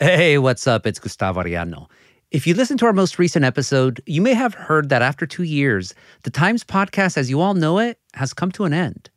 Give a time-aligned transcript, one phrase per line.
[0.00, 0.86] Hey, what's up?
[0.86, 1.88] It's Gustavo Arellano.
[2.30, 5.42] If you listen to our most recent episode, you may have heard that after two
[5.42, 5.92] years,
[6.22, 9.10] the Times podcast, as you all know it, has come to an end.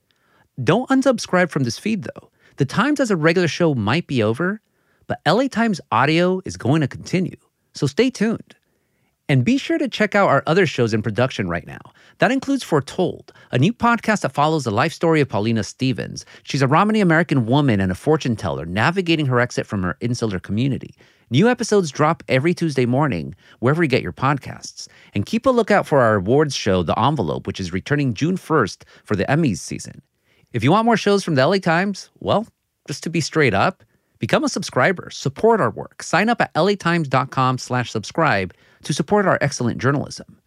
[0.64, 2.32] Don't unsubscribe from this feed, though.
[2.58, 4.60] The Times as a regular show might be over,
[5.06, 7.38] but LA Times audio is going to continue.
[7.76, 8.56] So stay tuned.
[9.32, 11.80] And be sure to check out our other shows in production right now.
[12.18, 16.26] That includes Foretold, a new podcast that follows the life story of Paulina Stevens.
[16.44, 20.38] She's a Romani American woman and a fortune teller navigating her exit from her insular
[20.38, 20.96] community.
[21.30, 24.90] New episodes drop every Tuesday morning, wherever you get your podcasts.
[25.16, 28.84] And keep a lookout for our awards show, The Envelope, which is returning June 1st
[29.06, 30.02] for the Emmys season.
[30.52, 32.48] If you want more shows from the LA Times, well,
[32.86, 33.82] just to be straight up,
[34.22, 36.04] become a subscriber, support our work.
[36.04, 38.54] Sign up at latimes.com slash subscribe
[38.84, 40.40] to support our excellent journalism.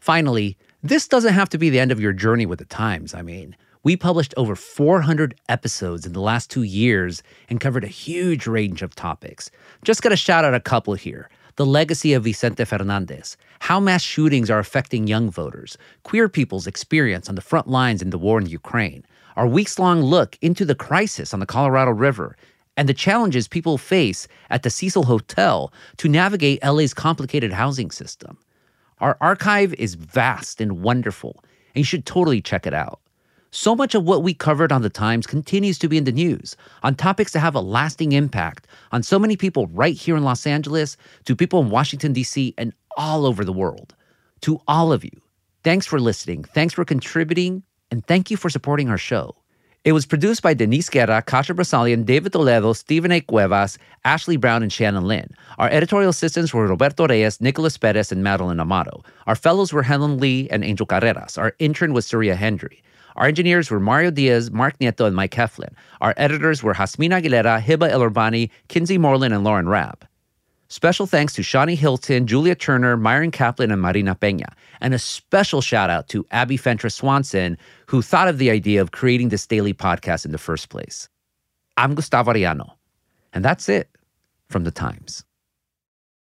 [0.00, 3.14] Finally, this doesn't have to be the end of your journey with the Times.
[3.14, 7.88] I mean, we published over 400 episodes in the last two years and covered a
[7.88, 9.48] huge range of topics.
[9.84, 11.30] Just got to shout out a couple here.
[11.54, 17.28] The legacy of Vicente Fernandez, how mass shootings are affecting young voters, queer people's experience
[17.28, 19.04] on the front lines in the war in Ukraine,
[19.36, 22.36] our weeks long look into the crisis on the Colorado River,
[22.80, 28.38] and the challenges people face at the Cecil Hotel to navigate LA's complicated housing system.
[29.00, 32.98] Our archive is vast and wonderful, and you should totally check it out.
[33.50, 36.56] So much of what we covered on the Times continues to be in the news
[36.82, 40.46] on topics that have a lasting impact on so many people right here in Los
[40.46, 43.94] Angeles, to people in Washington, D.C., and all over the world.
[44.40, 45.20] To all of you,
[45.64, 49.36] thanks for listening, thanks for contributing, and thank you for supporting our show.
[49.82, 53.22] It was produced by Denise Guerra, Kasia Broussalian, David Toledo, Stephen A.
[53.22, 55.30] Cuevas, Ashley Brown, and Shannon Lynn.
[55.56, 59.02] Our editorial assistants were Roberto Reyes, Nicholas Perez, and Madeline Amato.
[59.26, 61.38] Our fellows were Helen Lee and Angel Carreras.
[61.38, 62.82] Our intern was Surya Hendry.
[63.16, 65.72] Our engineers were Mario Diaz, Mark Nieto, and Mike Heflin.
[66.02, 70.06] Our editors were Jasmine Aguilera, Hiba El Urbani, Kinsey Moreland, and Lauren Rabb.
[70.72, 74.52] Special thanks to Shani Hilton, Julia Turner, Myron Kaplan, and Marina Peña.
[74.80, 78.92] And a special shout out to Abby Fentress Swanson, who thought of the idea of
[78.92, 81.08] creating this daily podcast in the first place.
[81.76, 82.70] I'm Gustavo Arellano,
[83.32, 83.90] and that's it
[84.48, 85.24] from the Times.